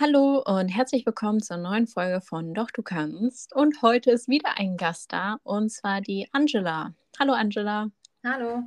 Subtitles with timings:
[0.00, 3.54] Hallo und herzlich willkommen zur neuen Folge von Doch du kannst.
[3.54, 6.94] Und heute ist wieder ein Gast da und zwar die Angela.
[7.18, 7.90] Hallo Angela.
[8.24, 8.62] Hallo.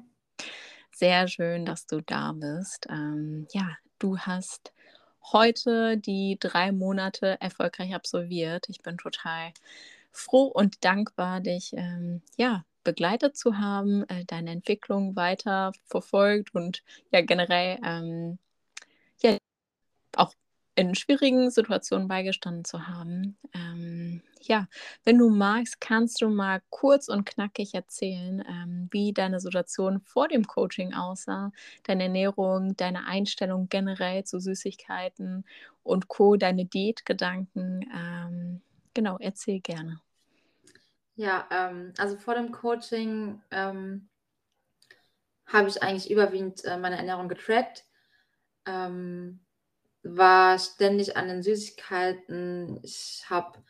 [0.92, 2.86] Sehr schön, dass du da bist.
[2.90, 4.74] Ähm, ja, du hast
[5.34, 8.70] heute die drei Monate erfolgreich absolviert.
[8.70, 9.54] Ich bin total
[10.12, 16.84] froh und dankbar, dich ähm, ja, begleitet zu haben, äh, deine Entwicklung weiter verfolgt und
[17.12, 18.40] ja generell ähm,
[19.22, 19.38] ja,
[20.16, 20.34] auch
[20.76, 23.38] in schwierigen Situationen beigestanden zu haben.
[23.54, 24.68] Ähm, ja,
[25.06, 30.28] wenn du magst, kannst du mal kurz und knackig erzählen, ähm, wie deine Situation vor
[30.28, 31.52] dem Coaching aussah,
[31.84, 35.46] deine Ernährung, deine Einstellung generell zu Süßigkeiten
[35.84, 37.86] und Co., deine Diätgedanken.
[37.96, 38.62] Ähm,
[38.94, 40.02] genau, erzähl gerne.
[41.16, 44.10] Ja, ähm, also vor dem Coaching ähm,
[45.48, 47.86] habe ich eigentlich überwiegend äh, meine Ernährung getrackt.
[48.66, 49.40] Ähm,
[50.04, 52.80] war ständig an den Süßigkeiten.
[52.84, 53.64] Ich habe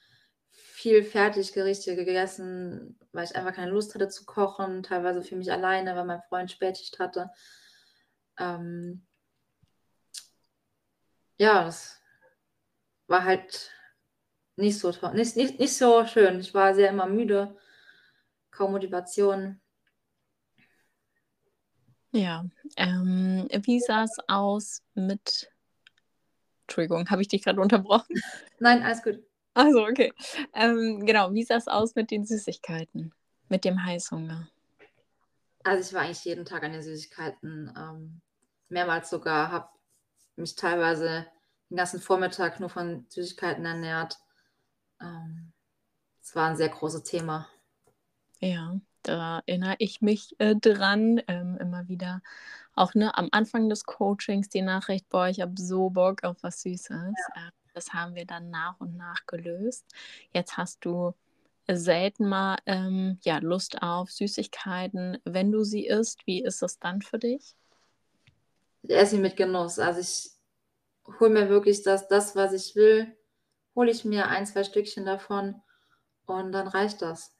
[0.52, 5.96] viel Fertiggerichte gegessen, weil ich einfach keine Lust hatte zu kochen, teilweise für mich alleine,
[5.96, 7.30] weil mein Freund Spätschicht hatte.
[8.38, 9.06] Ähm
[11.38, 12.02] ja, das
[13.08, 13.72] war halt
[14.56, 16.39] nicht so toll, nicht, nicht, nicht so schön.
[16.39, 17.58] Ich war sehr immer müde,
[18.52, 19.59] kaum Motivation.
[22.12, 22.45] Ja,
[22.78, 25.50] ähm, wie sah es aus mit
[26.67, 28.22] Entschuldigung, habe ich dich gerade unterbrochen?
[28.59, 29.20] Nein, alles gut.
[29.53, 30.12] Also, okay.
[30.53, 33.14] Ähm, genau, wie sah es aus mit den Süßigkeiten,
[33.50, 34.50] mit dem Heißhunger?
[35.64, 38.22] Also, ich war eigentlich jeden Tag an den Süßigkeiten, ähm,
[38.69, 39.69] mehrmals sogar, habe
[40.36, 41.28] mich teilweise
[41.69, 44.17] den ganzen Vormittag nur von Süßigkeiten ernährt.
[45.02, 45.54] Ähm,
[46.22, 47.48] es war ein sehr großes Thema.
[48.40, 52.22] Ja, da erinnere ich mich äh, dran, ähm, immer wieder
[52.76, 56.62] auch ne, am Anfang des Coachings die Nachricht, boah, ich habe so Bock auf was
[56.62, 56.90] Süßes.
[56.90, 57.47] Ja.
[57.47, 59.86] Äh, das haben wir dann nach und nach gelöst.
[60.34, 61.14] Jetzt hast du
[61.68, 65.18] selten mal ähm, ja, Lust auf Süßigkeiten.
[65.25, 67.56] Wenn du sie isst, wie ist das dann für dich?
[68.84, 69.80] Ich esse sie mit Genuss.
[69.80, 70.31] Also ich
[71.19, 73.16] hole mir wirklich das, das, was ich will,
[73.75, 75.62] hole ich mir ein, zwei Stückchen davon
[76.25, 77.34] und dann reicht das.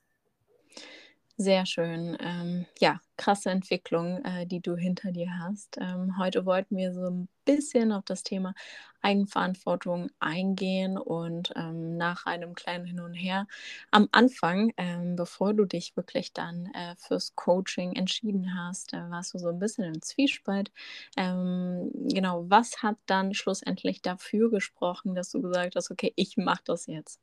[1.38, 2.16] Sehr schön.
[2.22, 5.78] Ähm, ja, krasse Entwicklung, äh, die du hinter dir hast.
[5.81, 8.53] Ähm, heute wollten wir so ein bisschen auf das Thema
[9.01, 13.47] Eigenverantwortung eingehen und ähm, nach einem kleinen Hin und Her
[13.91, 19.34] am Anfang, ähm, bevor du dich wirklich dann äh, fürs Coaching entschieden hast, äh, warst
[19.34, 20.72] du so ein bisschen im Zwiespalt.
[21.17, 26.62] Ähm, genau, was hat dann schlussendlich dafür gesprochen, dass du gesagt hast, okay, ich mache
[26.63, 27.19] das jetzt?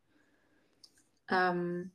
[1.28, 1.90] Ähm,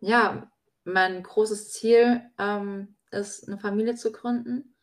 [0.00, 0.50] ja,
[0.84, 4.74] mein großes Ziel ähm, ist, eine Familie zu gründen.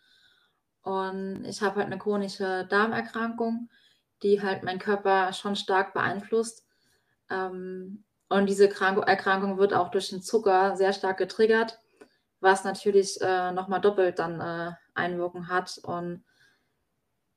[0.82, 3.70] Und ich habe halt eine chronische Darmerkrankung,
[4.24, 6.66] die halt meinen Körper schon stark beeinflusst.
[7.30, 11.80] Ähm, und diese Krank Erkrankung wird auch durch den Zucker sehr stark getriggert,
[12.40, 15.80] was natürlich äh, nochmal doppelt dann äh, Einwirkung hat.
[15.84, 16.24] Und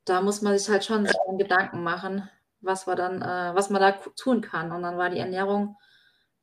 [0.04, 2.28] da muss man sich halt schon Gedanken machen,
[2.60, 4.72] was, wir dann, äh, was man da tun kann.
[4.72, 5.76] Und dann war die Ernährung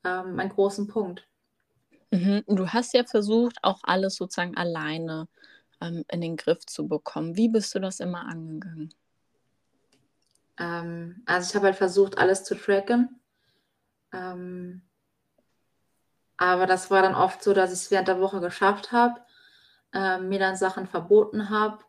[0.04, 1.28] ähm, ein großen Punkt.
[2.12, 2.44] Mhm.
[2.48, 5.28] Du hast ja versucht, auch alles sozusagen alleine
[5.82, 7.36] ähm, in den Griff zu bekommen.
[7.36, 8.94] Wie bist du das immer angegangen?
[10.58, 13.20] Ähm, also ich habe halt versucht, alles zu tracken.
[14.14, 14.82] Ähm,
[16.38, 19.20] aber das war dann oft so, dass ich es während der Woche geschafft habe,
[19.94, 21.80] äh, mir dann Sachen verboten habe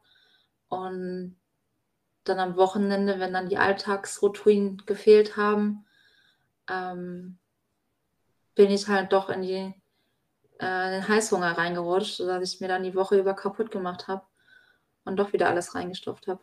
[0.68, 1.36] und
[2.24, 5.86] dann am Wochenende, wenn dann die Alltagsroutinen gefehlt haben,
[6.68, 7.38] ähm,
[8.54, 9.74] bin ich halt doch in die
[10.58, 14.22] äh, den Heißhunger reingerutscht, sodass ich mir dann die Woche über kaputt gemacht habe
[15.04, 16.40] und doch wieder alles reingestopft habe.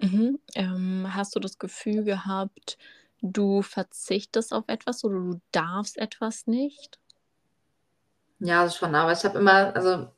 [0.00, 0.40] Mhm.
[0.54, 2.78] Ähm, hast du das Gefühl gehabt,
[3.20, 6.98] du verzichtest auf etwas oder du darfst etwas nicht?
[8.40, 10.08] Ja, das schon, aber ich habe immer, also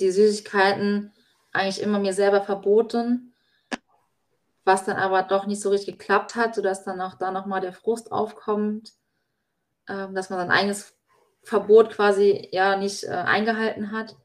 [0.00, 1.12] die Süßigkeiten
[1.52, 3.34] eigentlich immer mir selber verboten,
[4.64, 7.72] was dann aber doch nicht so richtig geklappt hat, sodass dann auch da nochmal der
[7.72, 8.92] Frust aufkommt
[9.88, 10.96] ähm, dass man sein eigenes
[11.42, 14.16] Verbot quasi ja nicht äh, eingehalten hat.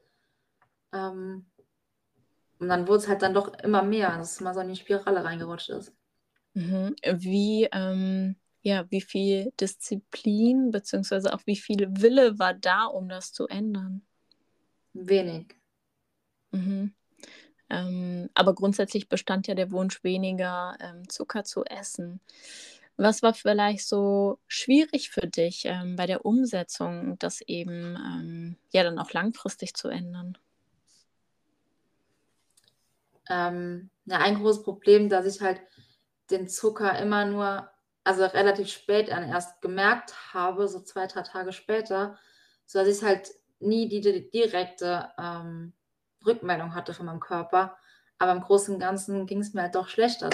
[0.92, 1.46] Ähm,
[2.58, 5.24] und dann wurde es halt dann doch immer mehr, dass man so in die Spirale
[5.24, 5.92] reingerutscht ist.
[6.54, 6.96] Mhm.
[7.04, 11.30] Wie, ähm, ja, wie viel Disziplin bzw.
[11.30, 14.02] auch wie viel Wille war da, um das zu ändern?
[14.92, 15.54] Wenig.
[16.50, 16.94] Mhm.
[17.70, 22.20] Ähm, aber grundsätzlich bestand ja der Wunsch, weniger ähm, Zucker zu essen.
[22.98, 28.82] Was war vielleicht so schwierig für dich ähm, bei der Umsetzung, das eben ähm, ja
[28.82, 30.36] dann auch langfristig zu ändern?
[33.30, 35.60] Ähm, ja, ein großes Problem, dass ich halt
[36.30, 37.70] den Zucker immer nur,
[38.02, 42.18] also relativ spät dann erst gemerkt habe, so zwei, drei Tage später,
[42.66, 43.30] so dass ich halt
[43.60, 45.72] nie die, die direkte ähm,
[46.26, 47.78] Rückmeldung hatte von meinem Körper.
[48.18, 50.30] Aber im Großen und Ganzen ging es mir halt doch schlechter.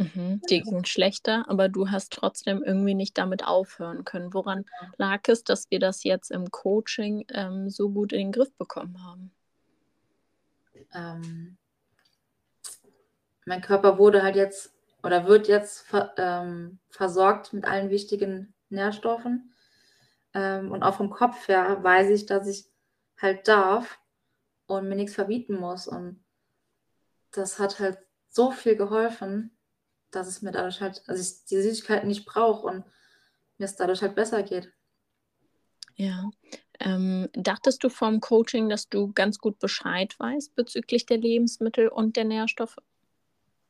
[0.00, 4.32] Mhm, dir ging schlechter, aber du hast trotzdem irgendwie nicht damit aufhören können.
[4.32, 4.64] Woran
[4.96, 9.04] lag es, dass wir das jetzt im Coaching ähm, so gut in den Griff bekommen
[9.04, 9.30] haben?
[10.94, 11.58] Ähm,
[13.44, 19.52] mein Körper wurde halt jetzt oder wird jetzt ver, ähm, versorgt mit allen wichtigen Nährstoffen.
[20.32, 22.64] Ähm, und auch vom Kopf her weiß ich, dass ich
[23.20, 23.98] halt darf
[24.66, 25.86] und mir nichts verbieten muss.
[25.86, 26.24] Und
[27.32, 27.98] das hat halt
[28.30, 29.50] so viel geholfen
[30.10, 32.84] dass es mir dadurch halt, also ich die Süßigkeiten nicht brauche und
[33.58, 34.72] mir es dadurch halt besser geht.
[35.96, 36.30] Ja.
[36.78, 42.16] Ähm, dachtest du vom Coaching, dass du ganz gut Bescheid weißt bezüglich der Lebensmittel und
[42.16, 42.78] der Nährstoffe?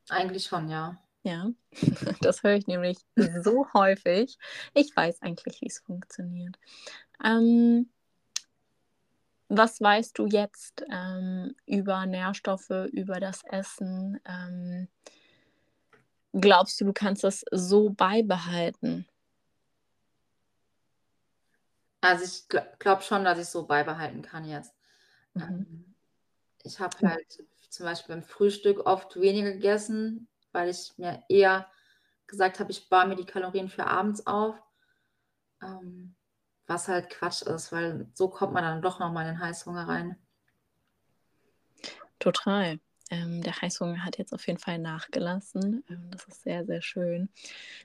[0.08, 1.02] Eigentlich schon, ja.
[1.22, 1.50] Ja,
[2.20, 2.98] das höre ich nämlich
[3.42, 4.38] so häufig.
[4.74, 6.56] Ich weiß eigentlich, wie es funktioniert.
[7.22, 7.90] Ähm,
[9.48, 14.20] was weißt du jetzt ähm, über Nährstoffe, über das Essen?
[14.24, 14.88] Ähm,
[16.32, 19.06] Glaubst du, du kannst das so beibehalten?
[22.00, 24.74] Also ich gl glaube schon, dass ich so beibehalten kann jetzt.
[25.34, 25.42] Mhm.
[25.42, 25.94] Ähm,
[26.62, 31.70] ich habe halt zum Beispiel beim Frühstück oft weniger gegessen, weil ich mir eher
[32.26, 34.56] gesagt habe, ich spare mir die Kalorien für abends auf.
[35.62, 36.14] Ähm,
[36.66, 40.16] was halt Quatsch ist, weil so kommt man dann doch nochmal in den Heißhunger rein.
[42.20, 42.78] Total.
[43.10, 45.84] Ähm, der Heißhunger hat jetzt auf jeden Fall nachgelassen.
[45.90, 47.28] Ähm, das ist sehr, sehr schön.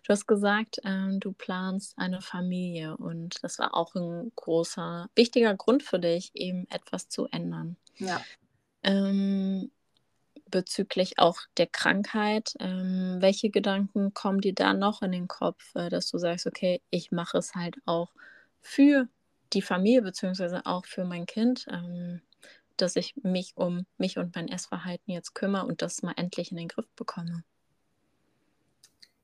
[0.03, 5.55] Du hast gesagt, ähm, du planst eine Familie und das war auch ein großer, wichtiger
[5.55, 7.75] Grund für dich, eben etwas zu ändern.
[7.97, 8.21] Ja.
[8.83, 9.71] Ähm,
[10.51, 15.89] bezüglich auch der Krankheit, ähm, welche Gedanken kommen dir da noch in den Kopf, äh,
[15.89, 18.13] dass du sagst, okay, ich mache es halt auch
[18.61, 19.07] für
[19.53, 21.65] die Familie beziehungsweise auch für mein Kind?
[22.77, 26.57] Dass ich mich um mich und mein Essverhalten jetzt kümmere und das mal endlich in
[26.57, 27.43] den Griff bekomme?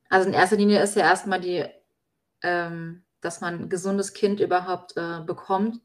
[0.09, 1.65] Also in erster Linie ist ja erstmal die,
[2.41, 5.79] ähm, dass man ein gesundes Kind überhaupt äh, bekommt.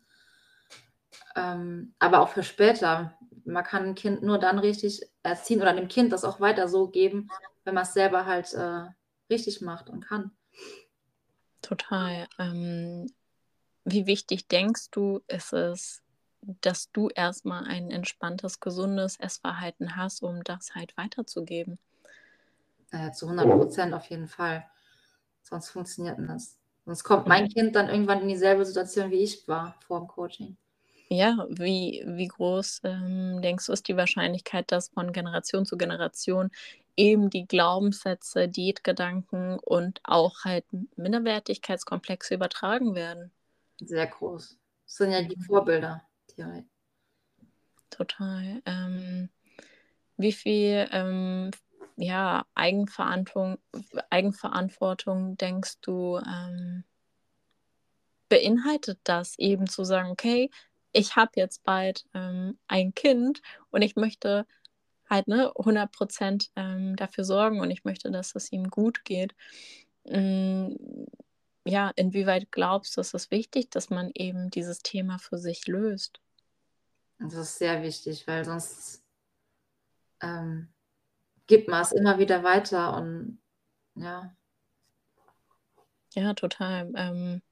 [1.37, 3.17] Ähm, aber auch für später.
[3.45, 6.89] Man kann ein Kind nur dann richtig erziehen oder dem Kind das auch weiter so
[6.89, 7.31] geben,
[7.65, 8.87] wenn man es selber halt äh,
[9.31, 10.33] richtig macht und kann.
[11.63, 12.27] Total.
[12.39, 13.07] Ähm,
[13.85, 16.03] wie wichtig denkst du, ist es,
[16.61, 21.79] dass du erstmal ein entspanntes, gesundes Essverhalten hast, um das halt weiterzugeben.
[22.91, 24.65] Äh, zu 100 Prozent auf jeden Fall.
[25.43, 26.59] Sonst funktioniert das.
[26.85, 30.57] Sonst kommt mein Kind dann irgendwann in dieselbe Situation, wie ich war vor dem Coaching.
[31.09, 36.51] Ja, wie, wie groß ähm, denkst du, ist die Wahrscheinlichkeit, dass von Generation zu Generation
[36.97, 40.65] eben die Glaubenssätze, Diätgedanken und auch halt
[40.97, 43.31] Minderwertigkeitskomplexe übertragen werden?
[43.81, 44.59] Sehr groß.
[44.85, 46.03] Das sind ja die Vorbilder
[46.37, 46.63] ja.
[47.91, 48.63] Total.
[48.67, 49.31] Ähm,
[50.17, 51.51] wie viel ähm,
[51.97, 53.59] ja, Eigenverantwortung,
[54.11, 56.85] Eigenverantwortung denkst du, ähm,
[58.29, 60.51] beinhaltet das eben zu sagen, okay,
[60.93, 64.47] ich habe jetzt bald ähm, ein Kind und ich möchte
[65.09, 69.35] halt ne, 100 Prozent ähm, dafür sorgen und ich möchte, dass es ihm gut geht.
[70.05, 71.07] Ähm,
[71.65, 76.21] ja, inwieweit glaubst du, ist es wichtig, dass man eben dieses Thema für sich löst?
[77.19, 79.03] Das ist sehr wichtig, weil sonst
[80.21, 80.69] ähm,
[81.47, 83.41] gibt man es immer wieder weiter und
[83.95, 84.35] ja.
[86.15, 86.91] Ja, total.
[86.95, 87.43] Ähm,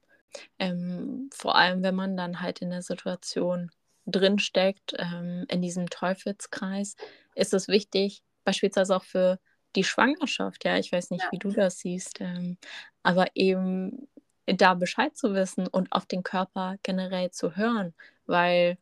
[0.59, 3.71] ähm, vor allem, wenn man dann halt in der Situation
[4.05, 6.95] drinsteckt, ähm, in diesem Teufelskreis,
[7.35, 9.39] ist es wichtig, beispielsweise auch für
[9.75, 11.31] die Schwangerschaft, ja, ich weiß nicht, ja.
[11.31, 12.57] wie du das siehst, ähm,
[13.03, 14.07] aber eben
[14.45, 17.93] da Bescheid zu wissen und auf den Körper generell zu hören,
[18.25, 18.77] weil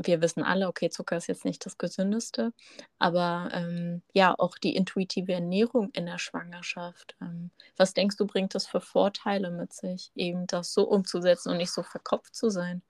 [0.00, 2.52] wir wissen alle, okay, Zucker ist jetzt nicht das Gesündeste,
[2.98, 7.16] aber ähm, ja, auch die intuitive Ernährung in der Schwangerschaft.
[7.20, 11.56] Ähm, was denkst du, bringt das für Vorteile mit sich, eben das so umzusetzen und
[11.56, 12.82] nicht so verkopft zu sein?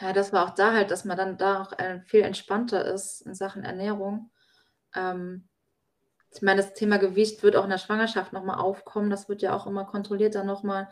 [0.00, 3.22] Ja, das war auch da halt, dass man dann da auch äh, viel entspannter ist
[3.22, 4.30] in Sachen Ernährung.
[4.94, 5.48] Ähm,
[6.32, 9.10] ich meine, das Thema Gewicht wird auch in der Schwangerschaft nochmal aufkommen.
[9.10, 10.88] Das wird ja auch immer kontrolliert dann nochmal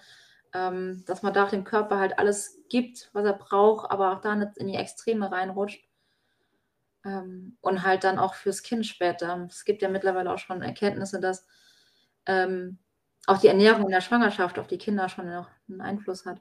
[0.55, 4.35] ähm, dass man da dem Körper halt alles gibt, was er braucht, aber auch da
[4.35, 5.85] nicht in die Extreme reinrutscht.
[7.05, 9.47] Ähm, und halt dann auch fürs Kind später.
[9.49, 11.47] Es gibt ja mittlerweile auch schon Erkenntnisse, dass
[12.27, 12.79] ähm,
[13.27, 16.41] auch die Ernährung in der Schwangerschaft auf die Kinder schon noch einen Einfluss hat.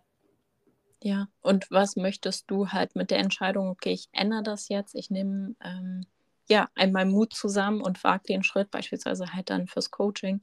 [1.04, 5.12] Ja, und was möchtest du halt mit der Entscheidung, okay, ich ändere das jetzt, ich
[5.12, 6.06] nehme ähm,
[6.50, 10.42] ja einmal Mut zusammen und wage den Schritt, beispielsweise halt dann fürs Coaching.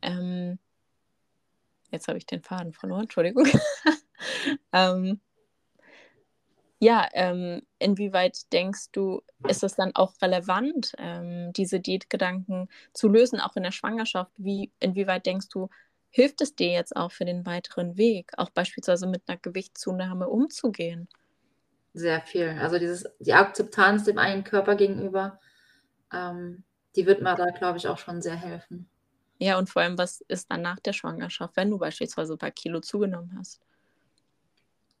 [0.00, 0.58] Ähm,
[1.92, 3.46] jetzt habe ich den Faden verloren, Entschuldigung.
[4.72, 5.20] ähm,
[6.80, 13.38] ja, ähm, inwieweit denkst du, ist es dann auch relevant, ähm, diese Diätgedanken zu lösen,
[13.38, 14.32] auch in der Schwangerschaft?
[14.36, 15.68] Wie, inwieweit denkst du,
[16.10, 21.08] hilft es dir jetzt auch für den weiteren Weg, auch beispielsweise mit einer Gewichtszunahme umzugehen?
[21.94, 22.58] Sehr viel.
[22.60, 25.38] Also dieses, die Akzeptanz dem eigenen Körper gegenüber,
[26.12, 26.64] ähm,
[26.96, 28.88] die wird mir da, glaube ich, auch schon sehr helfen.
[29.42, 32.52] Ja, und vor allem, was ist dann nach der Schwangerschaft, wenn du beispielsweise ein paar
[32.52, 33.60] Kilo zugenommen hast?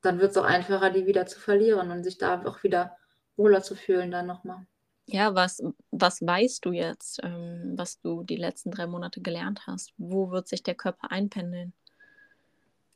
[0.02, 2.96] Dann wird es auch einfacher, die wieder zu verlieren und sich da auch wieder
[3.36, 4.66] wohler zu fühlen dann nochmal.
[5.06, 9.92] Ja, was, was weißt du jetzt, ähm, was du die letzten drei Monate gelernt hast?
[9.96, 11.72] Wo wird sich der Körper einpendeln?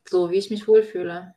[0.09, 1.33] So, wie ich mich wohlfühle.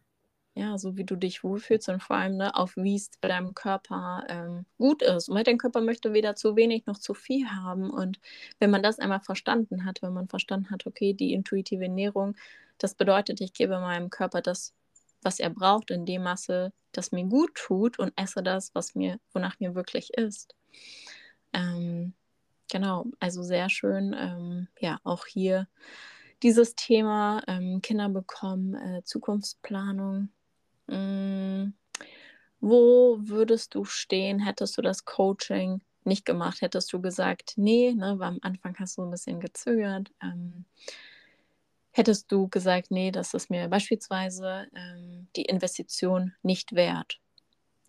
[0.61, 3.55] Ja, so wie du dich wohlfühlst und vor allem ne, auf wie es bei deinem
[3.55, 5.31] Körper ähm, gut ist.
[5.31, 7.89] Und dein Körper möchte weder zu wenig noch zu viel haben.
[7.89, 8.21] Und
[8.59, 12.37] wenn man das einmal verstanden hat, wenn man verstanden hat, okay, die intuitive Ernährung,
[12.77, 14.75] das bedeutet, ich gebe meinem Körper das,
[15.23, 19.19] was er braucht, in dem Maße, das mir gut tut und esse das, was mir,
[19.33, 20.55] wonach mir wirklich ist.
[21.55, 22.13] Ähm,
[22.71, 24.15] genau, also sehr schön.
[24.19, 25.69] Ähm, ja, auch hier
[26.43, 30.29] dieses Thema ähm, Kinder bekommen, äh, Zukunftsplanung.
[30.91, 31.75] Mm,
[32.61, 36.61] wo würdest du stehen, hättest du das Coaching nicht gemacht?
[36.61, 40.11] Hättest du gesagt, nee, ne, weil am Anfang hast du ein bisschen gezögert.
[40.23, 40.65] Ähm,
[41.93, 47.21] hättest du gesagt, nee, das ist mir beispielsweise ähm, die Investition nicht wert?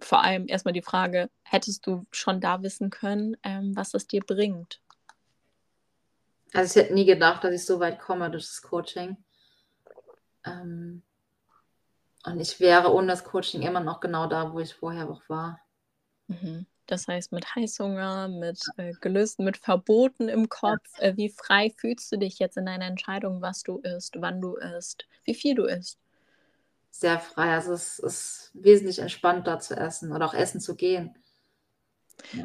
[0.03, 4.21] vor allem erstmal die Frage, hättest du schon da wissen können, ähm, was es dir
[4.21, 4.81] bringt?
[6.53, 9.17] Also ich hätte nie gedacht, dass ich so weit komme durch das Coaching.
[10.45, 11.03] Ähm,
[12.25, 15.59] und ich wäre ohne das Coaching immer noch genau da, wo ich vorher auch war.
[16.27, 16.65] Mhm.
[16.87, 20.87] Das heißt, mit Heißhunger, mit äh, Gelüsten, mit Verboten im Kopf.
[20.97, 21.05] Ja.
[21.05, 24.55] Äh, wie frei fühlst du dich jetzt in deiner Entscheidung, was du isst, wann du
[24.55, 26.01] isst, wie viel du isst?
[26.91, 27.53] sehr frei.
[27.53, 31.15] Also es ist wesentlich entspannter zu essen oder auch essen zu gehen.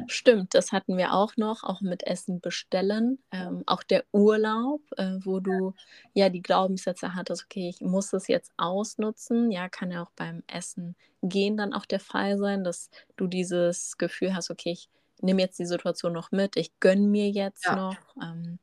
[0.07, 3.19] Stimmt, das hatten wir auch noch, auch mit Essen bestellen.
[3.31, 5.73] Ähm, auch der Urlaub, äh, wo du
[6.13, 9.51] ja die Glaubenssätze hattest, okay, ich muss es jetzt ausnutzen.
[9.51, 13.97] Ja, kann ja auch beim Essen gehen dann auch der Fall sein, dass du dieses
[13.97, 14.89] Gefühl hast, okay, ich
[15.21, 17.75] nehme jetzt die Situation noch mit, ich gönne mir jetzt ja.
[17.75, 17.97] noch.
[18.21, 18.59] Ähm,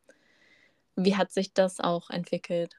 [0.97, 2.75] wie hat sich das auch entwickelt?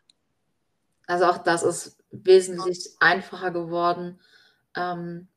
[1.07, 4.19] Also auch das ist wesentlich einfacher geworden.
[4.75, 5.27] Ähm,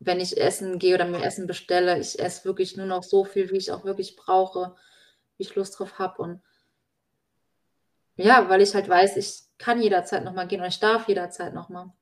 [0.00, 3.50] wenn ich essen gehe oder mir Essen bestelle, ich esse wirklich nur noch so viel,
[3.50, 4.74] wie ich auch wirklich brauche,
[5.36, 6.22] wie ich Lust drauf habe.
[6.22, 6.42] Und
[8.16, 11.92] ja, weil ich halt weiß, ich kann jederzeit nochmal gehen und ich darf jederzeit nochmal.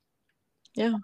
[0.75, 1.01] Ja,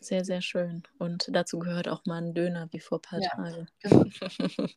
[0.00, 0.84] sehr, sehr schön.
[0.98, 3.68] Und dazu gehört auch mal ein Döner wie vor ein paar ja, Tagen.
[3.80, 4.04] Genau.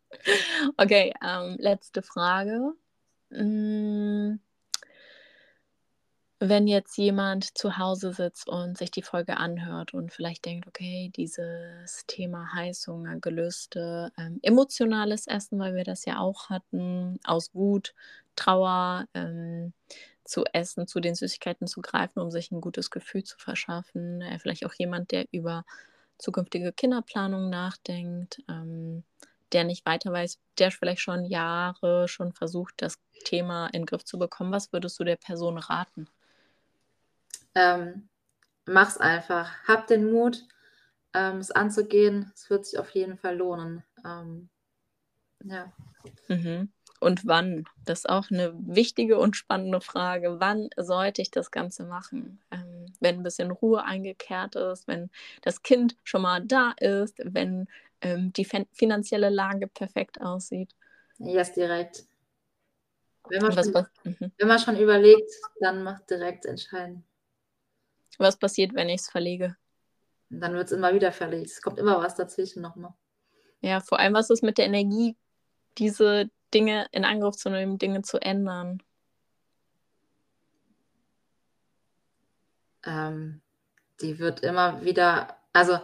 [0.77, 2.73] okay, ähm, letzte Frage.
[3.29, 4.41] Hm,
[6.43, 11.11] wenn jetzt jemand zu Hause sitzt und sich die Folge anhört und vielleicht denkt, okay,
[11.15, 17.93] dieses Thema Heißhunger, Gelüste, ähm, emotionales Essen, weil wir das ja auch hatten, aus Wut,
[18.35, 19.73] Trauer ähm,
[20.23, 24.21] zu essen, zu den Süßigkeiten zu greifen, um sich ein gutes Gefühl zu verschaffen.
[24.21, 25.63] Äh, vielleicht auch jemand, der über
[26.17, 29.03] zukünftige Kinderplanung nachdenkt, ähm,
[29.53, 32.95] der nicht weiter weiß, der vielleicht schon Jahre schon versucht, das
[33.25, 34.51] Thema in den Griff zu bekommen.
[34.51, 36.07] Was würdest du der Person raten?
[37.55, 38.09] Ähm,
[38.65, 39.51] mach's einfach.
[39.67, 40.45] Hab den Mut,
[41.13, 42.31] ähm, es anzugehen.
[42.35, 43.83] Es wird sich auf jeden Fall lohnen.
[44.05, 44.49] Ähm,
[45.43, 45.71] ja.
[46.27, 46.71] Mhm.
[46.99, 47.65] Und wann?
[47.83, 50.39] Das ist auch eine wichtige und spannende Frage.
[50.39, 52.39] Wann sollte ich das Ganze machen?
[52.51, 55.09] Ähm, wenn ein bisschen Ruhe eingekehrt ist, wenn
[55.41, 57.67] das Kind schon mal da ist, wenn
[58.01, 60.75] ähm, die finanzielle Lage perfekt aussieht.
[61.17, 62.05] Yes, direkt.
[63.29, 64.31] Wenn man, schon, mhm.
[64.37, 67.03] wenn man schon überlegt, dann macht direkt entscheiden.
[68.17, 69.55] Was passiert, wenn ich es verlege?
[70.31, 71.51] dann wird es immer wieder verlegt.
[71.51, 72.93] Es kommt immer was dazwischen nochmal.
[73.59, 75.15] Ja, vor allem, was ist mit der Energie,
[75.77, 78.81] diese Dinge in Angriff zu nehmen, Dinge zu ändern?
[82.83, 83.41] Ähm,
[84.01, 85.79] die wird immer wieder, also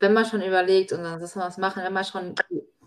[0.00, 2.34] wenn man schon überlegt und dann das was machen, wenn man schon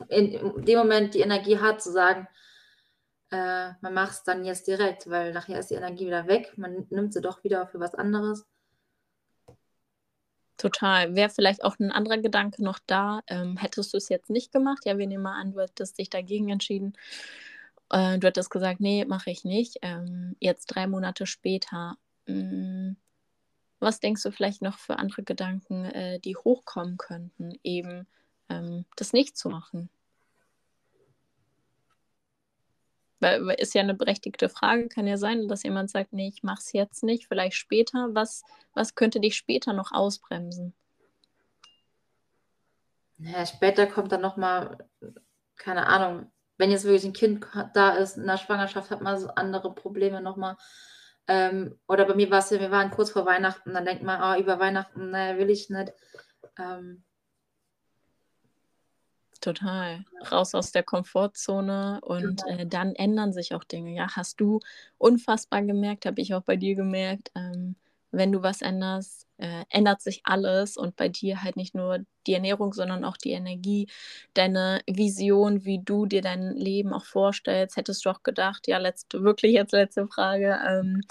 [0.09, 2.27] in dem Moment die Energie hat, zu sagen,
[3.31, 6.53] äh, man macht es dann jetzt direkt, weil nachher ist die Energie wieder weg.
[6.57, 8.45] Man nimmt sie doch wieder für was anderes.
[10.57, 11.15] Total.
[11.15, 14.85] Wäre vielleicht auch ein anderer Gedanke noch da, ähm, hättest du es jetzt nicht gemacht?
[14.85, 16.97] Ja, wir nehmen mal an, du hättest dich dagegen entschieden.
[17.89, 19.77] Äh, du hättest gesagt, nee, mache ich nicht.
[19.81, 21.95] Ähm, jetzt drei Monate später.
[22.27, 22.97] Mh, mm,
[23.79, 28.07] was denkst du vielleicht noch für andere Gedanken, äh, die hochkommen könnten, eben
[28.49, 29.89] ähm, das nicht zu machen?
[33.07, 33.08] Weil
[33.57, 36.73] ist ja eine berechtigte Frage, kann ja sein, dass jemand sagt, nee, ich mache es
[36.73, 38.09] jetzt nicht, vielleicht später.
[38.13, 40.73] Was, was könnte dich später noch ausbremsen?
[43.17, 44.77] Ja, später kommt dann nochmal,
[45.57, 49.27] keine Ahnung, wenn jetzt wirklich ein Kind da ist, in der Schwangerschaft hat man so
[49.29, 50.55] andere Probleme nochmal.
[51.27, 54.21] Ähm, oder bei mir war es ja, wir waren kurz vor Weihnachten, dann denkt man,
[54.21, 55.93] oh, über Weihnachten, naja, will ich nicht.
[56.57, 57.03] Ähm,
[59.41, 60.03] Total.
[60.31, 62.59] Raus aus der Komfortzone und genau.
[62.59, 63.93] äh, dann ändern sich auch Dinge.
[63.95, 64.59] Ja, hast du
[64.97, 67.75] unfassbar gemerkt, habe ich auch bei dir gemerkt, ähm,
[68.11, 72.33] wenn du was änderst, äh, ändert sich alles und bei dir halt nicht nur die
[72.33, 73.87] Ernährung, sondern auch die Energie,
[74.33, 77.77] deine Vision, wie du dir dein Leben auch vorstellst.
[77.77, 81.01] Hättest du auch gedacht, ja, letzte, wirklich jetzt letzte Frage, ähm,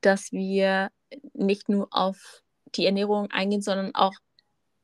[0.00, 0.90] dass wir
[1.34, 2.42] nicht nur auf
[2.74, 4.14] die Ernährung eingehen, sondern auch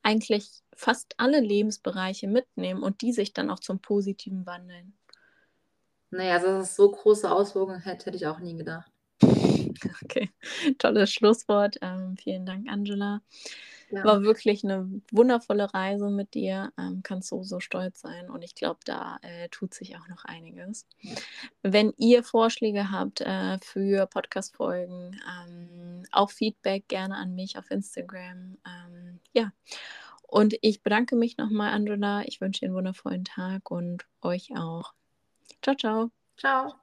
[0.02, 4.94] eigentlich fast alle Lebensbereiche mitnehmen und die sich dann auch zum Positiven wandeln.
[6.10, 8.90] Naja, dass es so große Auswirkungen hätte, hätte ich auch nie gedacht.
[10.04, 10.30] Okay,
[10.78, 11.78] tolles Schlusswort.
[11.80, 13.22] Ähm, vielen Dank, Angela.
[13.90, 14.04] Ja.
[14.04, 16.72] War wirklich eine wundervolle Reise mit dir.
[16.78, 18.30] Ähm, kannst so, so stolz sein.
[18.30, 20.86] Und ich glaube, da äh, tut sich auch noch einiges.
[21.00, 21.14] Ja.
[21.62, 28.58] Wenn ihr Vorschläge habt äh, für Podcast-Folgen, ähm, auch Feedback gerne an mich auf Instagram.
[28.66, 29.52] Ähm, ja.
[30.32, 32.22] Und ich bedanke mich nochmal, Angela.
[32.26, 34.94] Ich wünsche dir einen wundervollen Tag und euch auch.
[35.60, 36.10] Ciao, ciao.
[36.38, 36.82] Ciao.